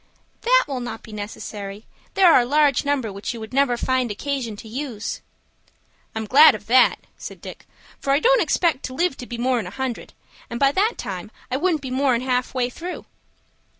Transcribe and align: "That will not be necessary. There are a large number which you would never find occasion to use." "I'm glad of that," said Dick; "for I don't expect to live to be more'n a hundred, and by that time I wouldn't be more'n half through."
"That 0.41 0.63
will 0.67 0.79
not 0.79 1.03
be 1.03 1.11
necessary. 1.13 1.85
There 2.15 2.33
are 2.33 2.39
a 2.39 2.45
large 2.45 2.83
number 2.83 3.13
which 3.13 3.35
you 3.35 3.39
would 3.39 3.53
never 3.53 3.77
find 3.77 4.09
occasion 4.09 4.55
to 4.55 4.67
use." 4.67 5.21
"I'm 6.15 6.25
glad 6.25 6.55
of 6.55 6.65
that," 6.65 7.01
said 7.19 7.39
Dick; 7.39 7.67
"for 7.99 8.11
I 8.11 8.19
don't 8.19 8.41
expect 8.41 8.81
to 8.85 8.95
live 8.95 9.15
to 9.17 9.27
be 9.27 9.37
more'n 9.37 9.67
a 9.67 9.69
hundred, 9.69 10.13
and 10.49 10.59
by 10.59 10.71
that 10.71 10.93
time 10.97 11.29
I 11.51 11.57
wouldn't 11.57 11.81
be 11.83 11.91
more'n 11.91 12.21
half 12.21 12.51
through." 12.71 13.05